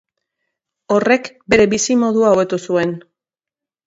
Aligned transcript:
Horrek 0.95 1.29
bere 1.53 1.67
bizimodua 1.73 2.31
hobetu 2.37 2.59
zuen. 2.69 2.95